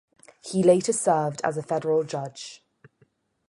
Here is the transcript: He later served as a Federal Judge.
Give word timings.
He 0.43 0.63
later 0.63 0.93
served 0.93 1.41
as 1.43 1.57
a 1.57 1.61
Federal 1.61 2.03
Judge. 2.03 2.63